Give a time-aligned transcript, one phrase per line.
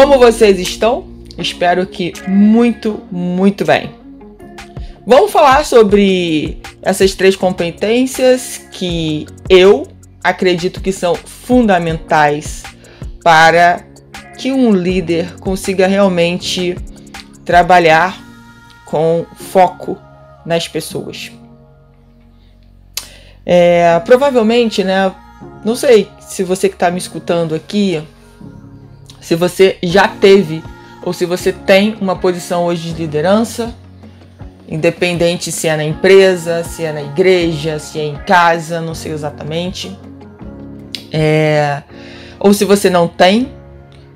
[0.00, 1.06] Como vocês estão?
[1.36, 3.90] Espero que muito, muito bem.
[5.06, 9.86] Vamos falar sobre essas três competências que eu
[10.24, 12.62] acredito que são fundamentais
[13.22, 13.84] para
[14.38, 16.78] que um líder consiga realmente
[17.44, 18.18] trabalhar
[18.86, 19.98] com foco
[20.46, 21.30] nas pessoas.
[23.44, 25.14] É, provavelmente, né?
[25.62, 28.02] Não sei se você que está me escutando aqui
[29.20, 30.62] se você já teve
[31.02, 33.74] ou se você tem uma posição hoje de liderança,
[34.68, 39.12] independente se é na empresa, se é na igreja, se é em casa, não sei
[39.12, 39.96] exatamente.
[41.12, 41.82] É...
[42.38, 43.50] Ou se você não tem,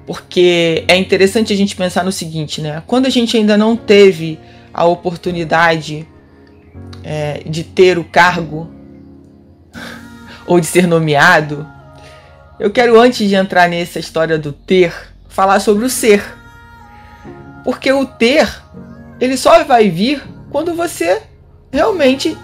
[0.07, 2.83] porque é interessante a gente pensar no seguinte, né?
[2.87, 4.39] Quando a gente ainda não teve
[4.73, 6.07] a oportunidade
[7.03, 8.71] é, de ter o cargo
[10.47, 11.67] ou de ser nomeado,
[12.59, 14.95] eu quero, antes de entrar nessa história do ter,
[15.29, 16.23] falar sobre o ser.
[17.65, 18.49] Porque o ter,
[19.21, 21.23] ele só vai vir quando você
[21.73, 22.37] realmente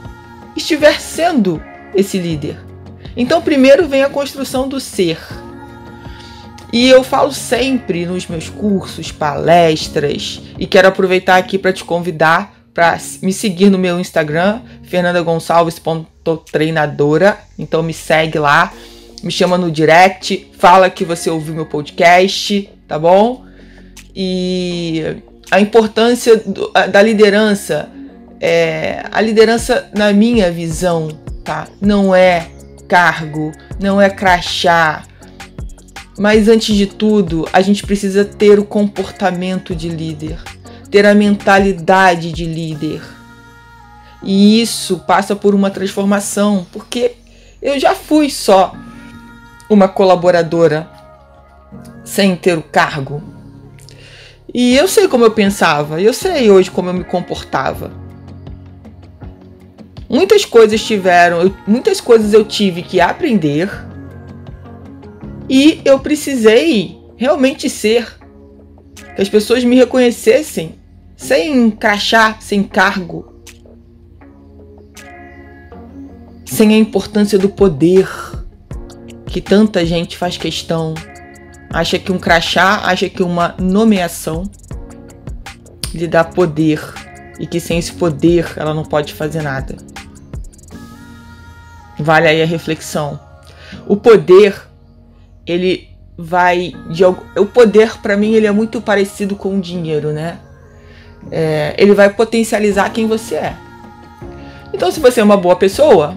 [0.56, 1.62] estiver sendo
[1.94, 2.58] esse líder.
[3.16, 5.19] Então, primeiro vem a construção do ser.
[6.72, 12.60] E eu falo sempre nos meus cursos, palestras, e quero aproveitar aqui para te convidar
[12.72, 17.37] para me seguir no meu Instagram, fernandagonçalves.treinadora.
[17.59, 18.72] Então me segue lá
[19.22, 23.44] me chama no direct, fala que você ouviu meu podcast, tá bom?
[24.14, 25.16] E
[25.50, 27.88] a importância do, da liderança,
[28.41, 31.08] é, a liderança na minha visão,
[31.44, 31.69] tá?
[31.81, 32.48] Não é
[32.88, 35.04] cargo, não é crachá,
[36.19, 40.38] mas antes de tudo, a gente precisa ter o comportamento de líder,
[40.91, 43.00] ter a mentalidade de líder.
[44.22, 47.12] E isso passa por uma transformação, porque
[47.62, 48.75] eu já fui só
[49.70, 50.91] uma colaboradora
[52.04, 53.22] sem ter o cargo.
[54.53, 57.92] E eu sei como eu pensava, eu sei hoje como eu me comportava.
[60.08, 63.70] Muitas coisas tiveram, muitas coisas eu tive que aprender
[65.48, 68.19] e eu precisei realmente ser
[69.14, 70.81] que as pessoas me reconhecessem
[71.16, 73.41] sem crachá, sem cargo,
[76.44, 78.08] sem a importância do poder
[79.30, 80.92] que tanta gente faz questão,
[81.72, 84.42] acha que um crachá, acha que uma nomeação
[85.94, 86.82] lhe dá poder
[87.38, 89.76] e que sem esse poder ela não pode fazer nada.
[91.98, 93.20] Vale aí a reflexão.
[93.86, 94.60] O poder,
[95.46, 95.88] ele
[96.19, 100.38] vai de o poder para mim ele é muito parecido com o dinheiro, né?
[101.30, 103.56] É, ele vai potencializar quem você é.
[104.72, 106.16] Então, se você é uma boa pessoa,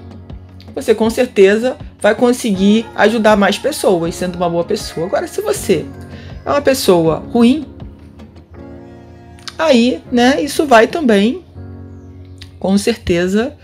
[0.74, 5.08] você com certeza vai conseguir ajudar mais pessoas sendo uma boa pessoa.
[5.08, 5.86] Agora, se você
[6.46, 7.66] é uma pessoa ruim,
[9.58, 11.46] aí, né, isso vai também,
[12.60, 13.56] com certeza,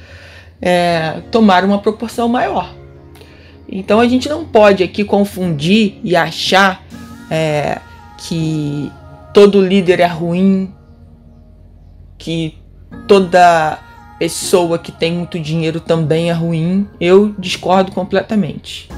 [0.61, 2.73] é, tomar uma proporção maior.
[3.67, 6.81] Então a gente não pode aqui confundir e achar
[7.29, 7.79] é,
[8.19, 8.89] que
[9.33, 10.73] todo líder é ruim,
[12.17, 12.57] que
[13.06, 13.77] toda
[14.19, 18.90] pessoa que tem muito dinheiro também é ruim, eu discordo completamente.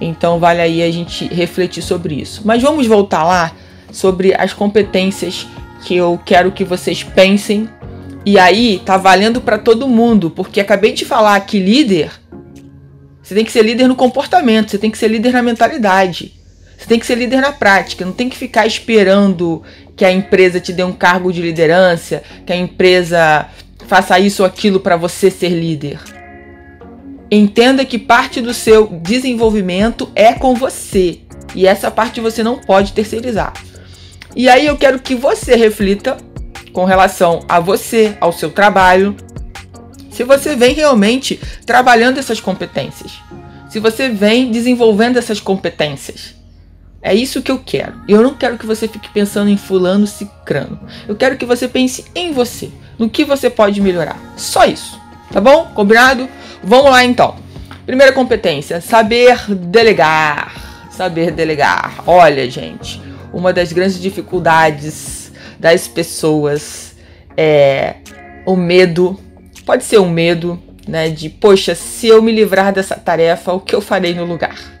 [0.00, 2.42] Então vale aí a gente refletir sobre isso.
[2.44, 3.52] Mas vamos voltar lá
[3.92, 5.46] sobre as competências
[5.84, 7.68] que eu quero que vocês pensem.
[8.26, 12.10] E aí tá valendo para todo mundo, porque acabei de falar que líder,
[13.22, 16.34] você tem que ser líder no comportamento, você tem que ser líder na mentalidade.
[16.76, 19.62] Você tem que ser líder na prática, não tem que ficar esperando
[19.94, 23.46] que a empresa te dê um cargo de liderança, que a empresa
[23.90, 25.98] faça isso ou aquilo para você ser líder.
[27.28, 31.22] Entenda que parte do seu desenvolvimento é com você.
[31.56, 33.52] E essa parte você não pode terceirizar.
[34.36, 36.16] E aí eu quero que você reflita
[36.72, 39.16] com relação a você, ao seu trabalho,
[40.08, 43.18] se você vem realmente trabalhando essas competências.
[43.68, 46.36] Se você vem desenvolvendo essas competências.
[47.02, 47.94] É isso que eu quero.
[48.06, 50.78] Eu não quero que você fique pensando em fulano cicrano.
[51.08, 54.18] Eu quero que você pense em você no que você pode melhorar.
[54.36, 55.00] Só isso.
[55.32, 55.70] Tá bom?
[55.74, 56.28] Combinado?
[56.62, 57.36] Vamos lá então.
[57.86, 60.54] Primeira competência: saber delegar.
[60.90, 62.02] Saber delegar.
[62.06, 63.00] Olha, gente,
[63.32, 66.94] uma das grandes dificuldades das pessoas
[67.36, 67.96] é
[68.44, 69.18] o medo.
[69.64, 71.08] Pode ser um medo, né?
[71.08, 74.79] De, poxa, se eu me livrar dessa tarefa, o que eu farei no lugar?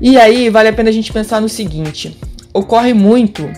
[0.00, 2.16] E aí, vale a pena a gente pensar no seguinte:
[2.54, 3.50] ocorre muito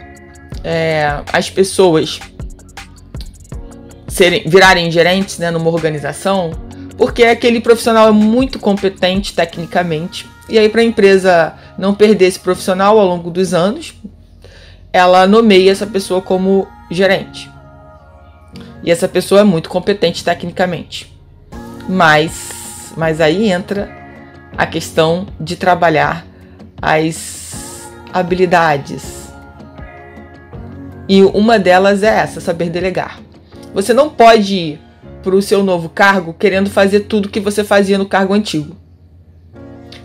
[0.64, 2.18] é, as pessoas
[4.08, 6.50] serem, virarem gerentes né, numa organização,
[6.96, 10.26] porque aquele profissional é muito competente tecnicamente.
[10.48, 13.94] E aí, para a empresa não perder esse profissional ao longo dos anos,
[14.92, 17.48] ela nomeia essa pessoa como gerente.
[18.82, 21.16] E essa pessoa é muito competente tecnicamente.
[21.88, 23.88] Mas, mas aí entra
[24.56, 26.26] a questão de trabalhar
[26.82, 29.30] as habilidades.
[31.08, 33.20] E uma delas é essa, saber delegar.
[33.72, 34.80] Você não pode ir
[35.22, 38.76] para o seu novo cargo querendo fazer tudo que você fazia no cargo antigo.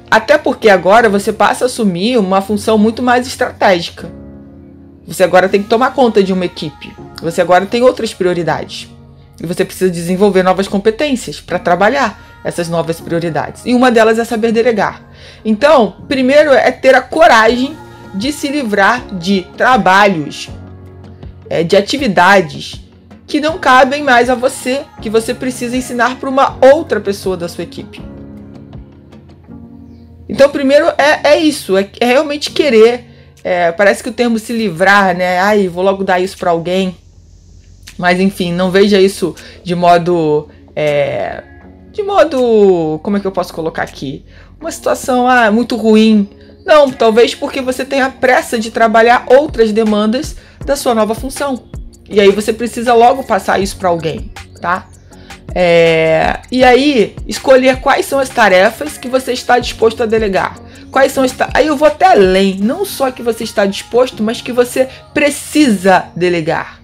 [0.09, 4.09] Até porque agora você passa a assumir uma função muito mais estratégica.
[5.05, 6.93] Você agora tem que tomar conta de uma equipe.
[7.21, 8.87] Você agora tem outras prioridades.
[9.41, 13.63] E você precisa desenvolver novas competências para trabalhar essas novas prioridades.
[13.65, 15.06] E uma delas é saber delegar.
[15.43, 17.75] Então, primeiro é ter a coragem
[18.13, 20.49] de se livrar de trabalhos,
[21.49, 22.81] é, de atividades
[23.25, 27.49] que não cabem mais a você, que você precisa ensinar para uma outra pessoa da
[27.49, 28.01] sua equipe.
[30.29, 33.05] Então, primeiro é, é isso, é, é realmente querer.
[33.43, 35.39] É, parece que o termo se livrar, né?
[35.39, 36.95] Ai, vou logo dar isso para alguém.
[37.97, 40.49] Mas enfim, não veja isso de modo.
[40.75, 41.43] É,
[41.91, 42.99] de modo.
[43.01, 44.25] Como é que eu posso colocar aqui?
[44.59, 46.29] Uma situação ah, muito ruim.
[46.65, 51.63] Não, talvez porque você tenha pressa de trabalhar outras demandas da sua nova função.
[52.09, 54.31] E aí você precisa logo passar isso para alguém,
[54.61, 54.87] tá?
[55.55, 60.59] É, e aí, escolher quais são as tarefas que você está disposto a delegar.
[60.91, 64.41] Quais são as Aí eu vou até além, não só que você está disposto, mas
[64.41, 66.81] que você precisa delegar.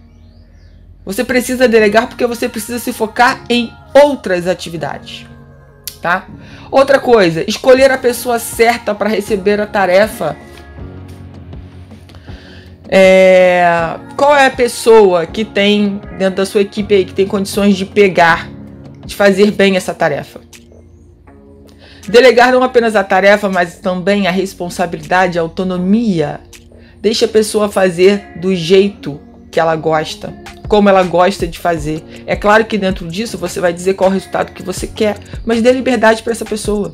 [1.05, 5.25] Você precisa delegar porque você precisa se focar em outras atividades,
[6.03, 6.27] tá?
[6.69, 10.35] Outra coisa, escolher a pessoa certa para receber a tarefa
[12.95, 13.65] é,
[14.15, 17.87] qual é a pessoa que tem dentro da sua equipe aí que tem condições de
[17.87, 18.47] pegar,
[19.03, 20.41] de fazer bem essa tarefa?
[22.07, 26.41] Delegar não apenas a tarefa, mas também a responsabilidade, a autonomia.
[27.01, 29.19] Deixa a pessoa fazer do jeito
[29.49, 30.31] que ela gosta,
[30.67, 32.03] como ela gosta de fazer.
[32.25, 35.61] É claro que dentro disso você vai dizer qual o resultado que você quer, mas
[35.61, 36.91] dê liberdade para essa pessoa.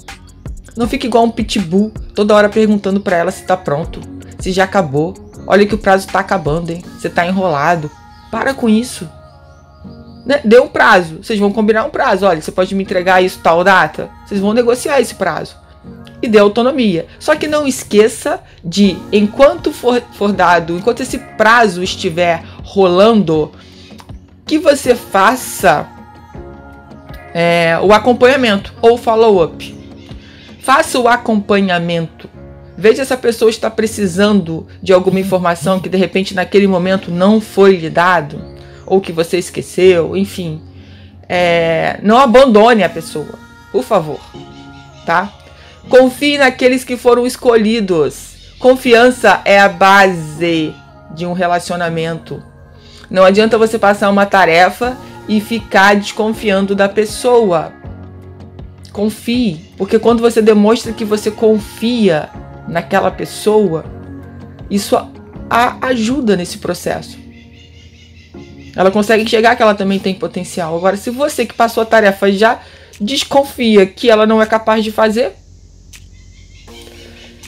[0.75, 3.99] Não fique igual um pitbull, toda hora perguntando para ela se está pronto,
[4.39, 6.83] se já acabou, Olha que o prazo tá acabando, hein?
[6.95, 7.89] Você tá enrolado.
[8.29, 9.09] Para com isso.
[10.23, 10.41] Né?
[10.45, 11.23] Dê um prazo.
[11.23, 12.27] Vocês vão combinar um prazo.
[12.27, 14.11] Olha, você pode me entregar isso tal data.
[14.27, 15.57] Vocês vão negociar esse prazo.
[16.21, 17.07] E dê autonomia.
[17.19, 23.51] Só que não esqueça de, enquanto for, for dado, enquanto esse prazo estiver rolando,
[24.49, 25.87] que você faça
[27.33, 29.77] é, o acompanhamento ou follow-up.
[30.59, 32.27] Faça o acompanhamento
[32.81, 37.41] Veja se a pessoa está precisando de alguma informação que de repente naquele momento não
[37.41, 38.41] foi lhe dado,
[38.85, 40.61] ou que você esqueceu, enfim.
[41.27, 43.37] É, não abandone a pessoa,
[43.69, 44.21] por favor,
[45.05, 45.29] tá?
[45.89, 48.55] Confie naqueles que foram escolhidos.
[48.57, 50.73] Confiança é a base
[51.13, 52.41] de um relacionamento.
[53.09, 54.97] Não adianta você passar uma tarefa
[55.27, 57.73] e ficar desconfiando da pessoa.
[58.91, 62.29] Confie, porque quando você demonstra que você confia
[62.67, 63.85] naquela pessoa,
[64.69, 64.95] isso
[65.49, 67.17] a, ajuda nesse processo.
[68.75, 70.75] Ela consegue enxergar que ela também tem potencial.
[70.75, 72.59] Agora, se você que passou a tarefa já
[73.01, 75.33] desconfia que ela não é capaz de fazer,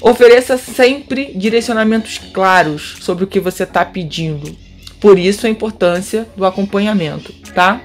[0.01, 4.57] ofereça sempre direcionamentos claros sobre o que você está pedindo.
[5.01, 7.81] Por isso a importância do acompanhamento, tá?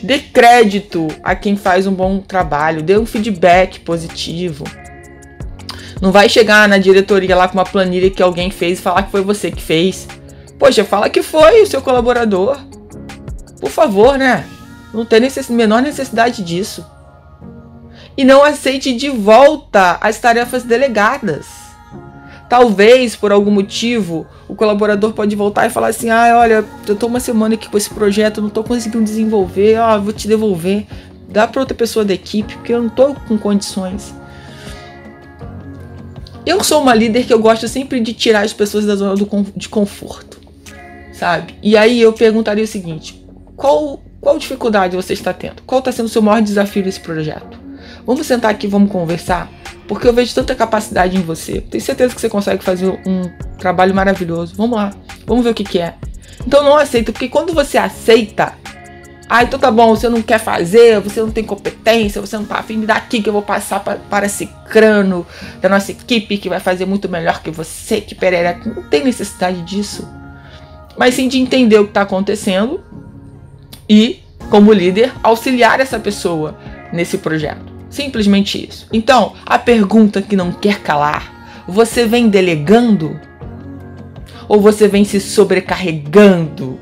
[0.00, 4.64] Dê crédito a quem faz um bom trabalho, dê um feedback positivo.
[6.00, 9.10] Não vai chegar na diretoria lá com uma planilha que alguém fez e falar que
[9.10, 10.08] foi você que fez.
[10.58, 12.58] Poxa, fala que foi o seu colaborador.
[13.60, 14.44] Por favor, né?
[14.94, 15.48] Não tem necess...
[15.48, 16.84] menor necessidade disso.
[18.16, 21.61] E não aceite de volta as tarefas delegadas.
[22.52, 27.06] Talvez, por algum motivo, o colaborador pode voltar e falar assim: ah, olha, eu tô
[27.06, 30.84] uma semana aqui com esse projeto, não tô conseguindo desenvolver, ó, vou te devolver.
[31.30, 34.14] Dá para outra pessoa da equipe, porque eu não tô com condições.
[36.44, 39.26] Eu sou uma líder que eu gosto sempre de tirar as pessoas da zona do,
[39.56, 40.38] de conforto.
[41.14, 41.54] sabe?
[41.62, 45.62] E aí eu perguntaria o seguinte: qual, qual dificuldade você está tendo?
[45.62, 47.58] Qual está sendo o seu maior desafio nesse projeto?
[48.06, 49.50] Vamos sentar aqui, vamos conversar?
[49.92, 51.60] Porque eu vejo tanta capacidade em você.
[51.60, 54.54] Tenho certeza que você consegue fazer um trabalho maravilhoso.
[54.56, 54.90] Vamos lá,
[55.26, 55.94] vamos ver o que, que é.
[56.46, 58.54] Então não aceita, porque quando você aceita,
[59.28, 62.56] ah, então tá bom, você não quer fazer, você não tem competência, você não tá
[62.56, 65.26] afim de daqui que eu vou passar pra, para esse crânio
[65.60, 68.68] da nossa equipe que vai fazer muito melhor que você, que perereca.
[68.68, 70.08] Não tem necessidade disso.
[70.96, 72.82] Mas sim de entender o que está acontecendo
[73.86, 76.58] e, como líder, auxiliar essa pessoa
[76.92, 77.71] nesse projeto.
[77.92, 78.86] Simplesmente isso.
[78.90, 83.20] Então, a pergunta que não quer calar: você vem delegando?
[84.48, 86.80] Ou você vem se sobrecarregando?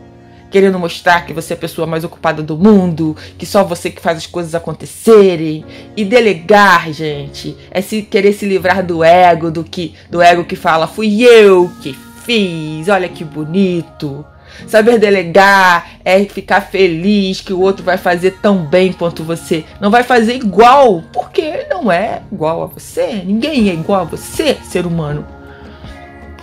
[0.50, 4.00] Querendo mostrar que você é a pessoa mais ocupada do mundo, que só você que
[4.00, 5.64] faz as coisas acontecerem.
[5.96, 10.56] E delegar, gente, é se querer se livrar do ego, do que do ego que
[10.56, 14.24] fala, fui eu que fiz, olha que bonito.
[14.66, 19.64] Saber delegar é ficar feliz que o outro vai fazer tão bem quanto você.
[19.80, 23.22] Não vai fazer igual, porque não é igual a você.
[23.24, 25.40] Ninguém é igual a você, ser humano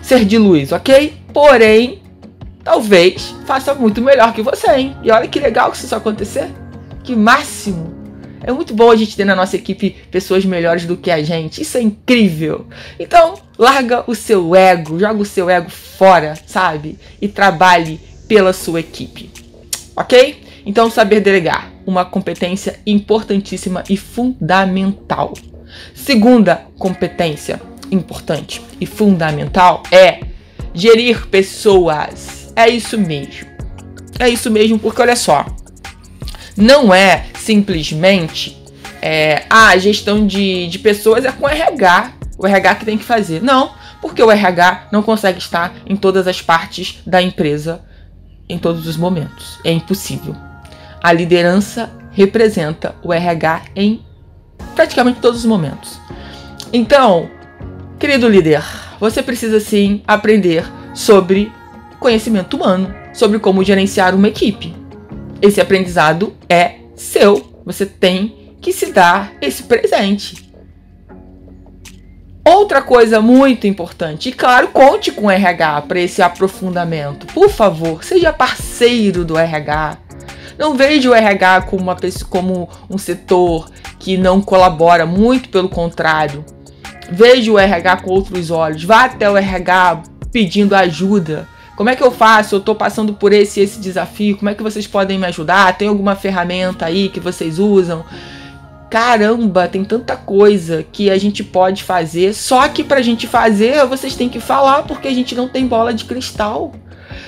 [0.07, 1.13] ser de luz, ok?
[1.33, 2.01] Porém,
[2.63, 4.97] talvez faça muito melhor que você, hein?
[5.03, 6.49] E olha que legal que isso acontecer.
[7.03, 7.96] Que máximo!
[8.43, 11.61] É muito bom a gente ter na nossa equipe pessoas melhores do que a gente.
[11.61, 12.67] Isso é incrível.
[12.99, 16.97] Então, larga o seu ego, joga o seu ego fora, sabe?
[17.21, 19.29] E trabalhe pela sua equipe.
[19.95, 20.43] Ok?
[20.65, 25.33] Então, saber delegar, uma competência importantíssima e fundamental.
[25.93, 30.19] Segunda competência, importante e fundamental é
[30.73, 32.51] gerir pessoas.
[32.55, 33.47] É isso mesmo.
[34.19, 35.45] É isso mesmo, porque olha só.
[36.55, 38.57] Não é simplesmente
[39.01, 42.11] é, ah, a gestão de, de pessoas é com RH.
[42.37, 43.41] O RH que tem que fazer.
[43.41, 47.81] Não, porque o RH não consegue estar em todas as partes da empresa
[48.47, 49.59] em todos os momentos.
[49.63, 50.35] É impossível.
[51.01, 54.01] A liderança representa o RH em
[54.75, 55.99] praticamente todos os momentos.
[56.71, 57.29] Então,
[57.99, 58.63] Querido líder,
[58.99, 60.63] você precisa sim aprender
[60.93, 61.51] sobre
[61.99, 64.75] conhecimento humano, sobre como gerenciar uma equipe.
[65.41, 67.61] Esse aprendizado é seu.
[67.65, 70.47] Você tem que se dar esse presente.
[72.43, 77.27] Outra coisa muito importante, e claro, conte com o RH para esse aprofundamento.
[77.27, 79.97] Por favor, seja parceiro do RH.
[80.57, 81.97] Não veja o RH como, uma,
[82.29, 86.45] como um setor que não colabora, muito pelo contrário.
[87.11, 88.83] Veja o RH com outros olhos.
[88.83, 91.47] Vá até o RH pedindo ajuda.
[91.77, 92.55] Como é que eu faço?
[92.55, 94.35] Eu estou passando por esse esse desafio.
[94.35, 95.77] Como é que vocês podem me ajudar?
[95.77, 98.03] Tem alguma ferramenta aí que vocês usam?
[98.89, 102.33] Caramba, tem tanta coisa que a gente pode fazer.
[102.33, 105.93] Só que pra gente fazer, vocês têm que falar, porque a gente não tem bola
[105.93, 106.73] de cristal.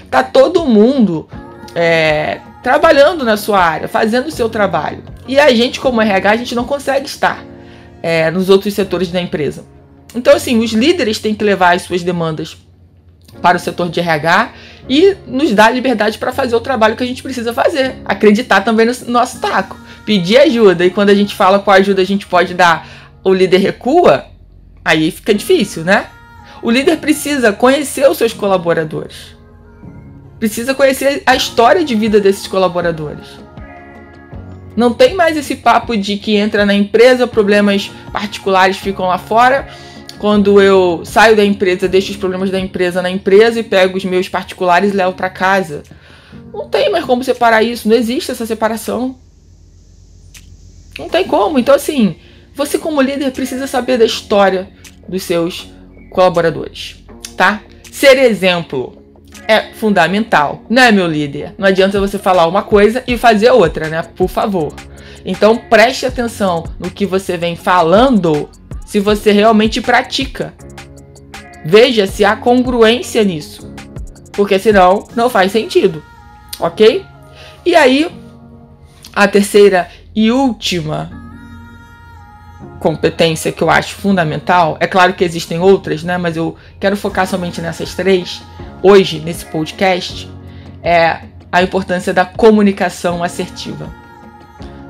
[0.10, 1.30] Tá todo mundo
[1.76, 5.04] é, trabalhando na sua área, fazendo o seu trabalho.
[5.28, 7.46] E a gente, como RH, a gente não consegue estar
[8.02, 9.64] é, nos outros setores da empresa.
[10.16, 12.58] Então, assim, os líderes têm que levar as suas demandas
[13.42, 14.52] para o setor de RH
[14.88, 17.98] e nos dar liberdade para fazer o trabalho que a gente precisa fazer.
[18.06, 19.78] Acreditar também no nosso taco.
[20.06, 20.86] Pedir ajuda.
[20.86, 22.88] E quando a gente fala qual ajuda a gente pode dar,
[23.24, 24.26] o líder recua,
[24.84, 26.08] aí fica difícil, né?
[26.62, 29.38] O líder precisa conhecer os seus colaboradores.
[30.40, 33.28] Precisa conhecer a história de vida desses colaboradores.
[34.76, 39.68] Não tem mais esse papo de que entra na empresa, problemas particulares ficam lá fora.
[40.20, 44.04] Quando eu saio da empresa, deixo os problemas da empresa na empresa e pego os
[44.04, 45.82] meus particulares e levo para casa.
[46.54, 49.16] Não tem mais como separar isso, não existe essa separação.
[50.98, 51.58] Não tem como.
[51.58, 52.18] Então, assim,
[52.54, 54.68] você como líder precisa saber da história
[55.08, 55.70] dos seus
[56.12, 56.98] colaboradores,
[57.38, 57.62] tá?
[57.90, 59.02] Ser exemplo
[59.48, 61.56] é fundamental, né, meu líder?
[61.58, 64.04] Não adianta você falar uma coisa e fazer outra, né?
[64.04, 64.74] Por favor.
[65.24, 68.50] Então preste atenção no que você vem falando
[68.90, 70.52] se você realmente pratica.
[71.64, 73.72] Veja se há congruência nisso.
[74.32, 76.04] Porque senão não faz sentido.
[76.60, 77.06] Ok?
[77.64, 78.10] E aí,
[79.14, 81.12] a terceira e última
[82.80, 86.18] competência que eu acho fundamental, é claro que existem outras, né?
[86.18, 88.42] Mas eu quero focar somente nessas três
[88.82, 90.28] hoje nesse podcast
[90.82, 91.20] é
[91.52, 93.88] a importância da comunicação assertiva.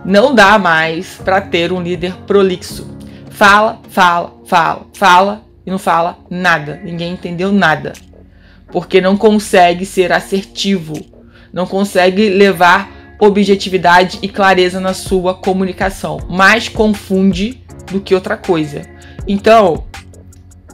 [0.05, 2.98] Não dá mais para ter um líder prolixo.
[3.39, 6.81] Fala, fala, fala, fala e não fala nada.
[6.83, 7.93] Ninguém entendeu nada.
[8.69, 10.93] Porque não consegue ser assertivo,
[11.53, 18.81] não consegue levar objetividade e clareza na sua comunicação, mais confunde do que outra coisa.
[19.25, 19.85] Então,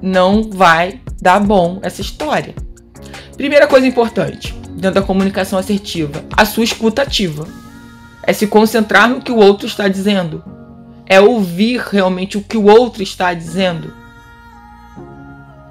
[0.01, 2.55] não vai dar bom essa história.
[3.37, 6.25] Primeira coisa importante: dentro da comunicação assertiva?
[6.35, 7.47] A sua escuta ativa.
[8.23, 10.43] É se concentrar no que o outro está dizendo.
[11.07, 13.93] É ouvir realmente o que o outro está dizendo.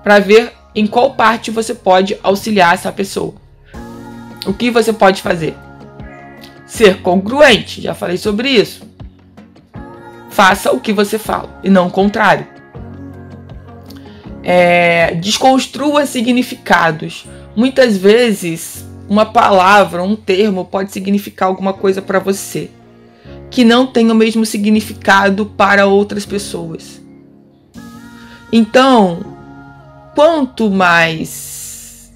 [0.03, 3.35] Para ver em qual parte você pode auxiliar essa pessoa.
[4.47, 5.57] O que você pode fazer?
[6.67, 8.83] Ser congruente, já falei sobre isso.
[10.31, 12.47] Faça o que você fala e não o contrário.
[14.43, 17.27] É, desconstrua significados.
[17.57, 22.71] Muitas vezes, uma palavra, um termo pode significar alguma coisa para você
[23.55, 27.01] que não tem o mesmo significado para outras pessoas.
[28.53, 29.21] Então,
[30.13, 32.13] quanto mais.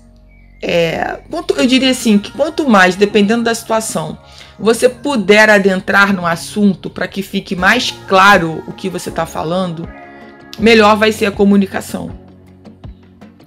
[0.60, 4.18] É, quanto, eu diria assim, que quanto mais, dependendo da situação,
[4.58, 9.88] você puder adentrar no assunto para que fique mais claro o que você está falando,
[10.58, 12.10] melhor vai ser a comunicação.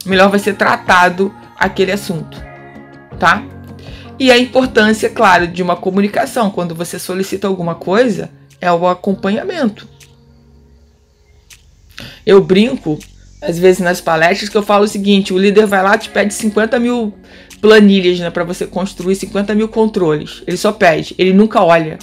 [0.06, 2.42] Melhor vai ser tratado aquele assunto,
[3.20, 3.44] tá?
[4.22, 8.30] E a importância, claro, de uma comunicação quando você solicita alguma coisa
[8.62, 9.88] é o acompanhamento.
[12.24, 13.00] Eu brinco,
[13.42, 16.36] às vezes nas palestras, que eu falo o seguinte: o líder vai lá te pede
[16.36, 17.12] 50 mil
[17.60, 20.44] planilhas né, para você construir 50 mil controles.
[20.46, 21.98] Ele só pede, ele nunca olha.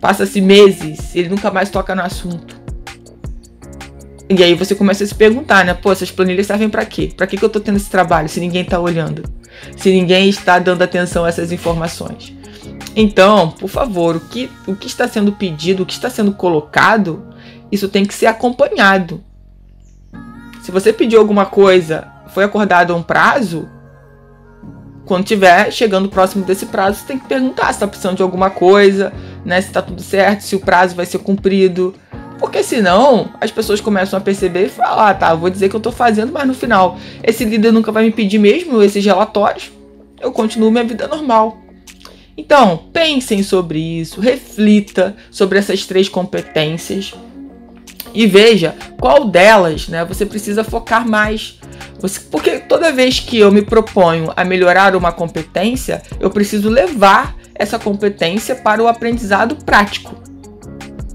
[0.00, 2.60] Passa-se meses, ele nunca mais toca no assunto.
[4.28, 5.72] E aí você começa a se perguntar, né?
[5.72, 7.12] Pô, essas planilhas servem para quê?
[7.16, 9.37] Para que, que eu tô tendo esse trabalho se ninguém tá olhando?
[9.76, 12.34] Se ninguém está dando atenção a essas informações?
[12.94, 17.26] Então, por favor, o que, o que está sendo pedido, o que está sendo colocado,
[17.70, 19.22] isso tem que ser acompanhado.
[20.62, 23.68] Se você pediu alguma coisa, foi acordado um prazo,
[25.08, 28.50] quando tiver chegando próximo desse prazo, você tem que perguntar se está precisando de alguma
[28.50, 29.12] coisa,
[29.44, 29.60] né?
[29.60, 31.94] Se está tudo certo, se o prazo vai ser cumprido.
[32.38, 35.78] Porque senão as pessoas começam a perceber e falar, ah, tá, vou dizer que eu
[35.78, 39.70] estou fazendo, mas no final esse líder nunca vai me pedir mesmo esses relatórios.
[40.20, 41.58] Eu continuo minha vida normal.
[42.36, 47.12] Então, pensem sobre isso, reflita sobre essas três competências
[48.14, 51.58] e veja qual delas, né, você precisa focar mais.
[51.98, 57.36] Você, porque toda vez que eu me proponho a melhorar uma competência, eu preciso levar
[57.54, 60.27] essa competência para o aprendizado prático.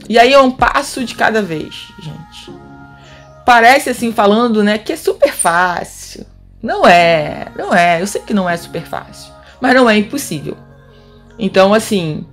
[0.10, 2.52] E aí é um passo de cada vez, gente.
[3.46, 6.26] Parece assim falando, né, que é super fácil.
[6.62, 8.02] Não é, não é.
[8.02, 10.58] Eu sei que não é super fácil, mas não é impossível.
[11.38, 12.26] Então, assim,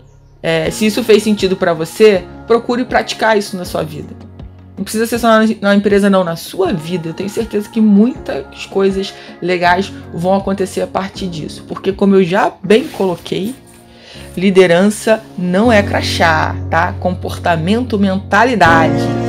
[0.43, 4.15] é, se isso fez sentido para você, procure praticar isso na sua vida.
[4.77, 5.29] Não precisa ser só
[5.61, 7.09] na, empresa, não, na sua vida.
[7.09, 11.65] Eu tenho certeza que muitas coisas legais vão acontecer a partir disso.
[11.69, 13.55] Porque, como eu já bem coloquei,
[14.37, 16.95] liderança não é crachá, tá?
[17.01, 19.20] Comportamento, mentalidade.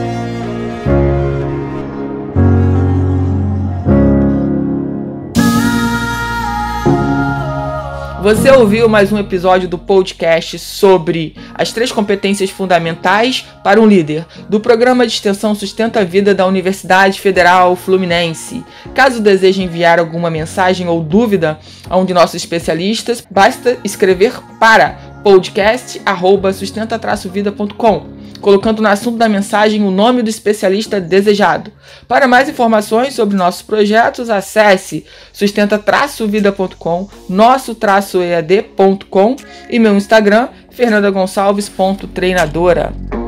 [8.22, 14.28] Você ouviu mais um episódio do podcast sobre as três competências fundamentais para um líder,
[14.48, 18.64] do programa de extensão Sustenta a Vida da Universidade Federal Fluminense.
[18.94, 21.58] Caso deseje enviar alguma mensagem ou dúvida
[21.90, 29.92] a um de nossos especialistas, basta escrever para podcast@sustenta-vida.com colocando no assunto da mensagem o
[29.92, 31.72] nome do especialista desejado.
[32.08, 39.36] Para mais informações sobre nossos projetos, acesse sustenta-vida.com, nosso-ead.com
[39.70, 43.21] e meu Instagram, fernandagonçalves.treinadora.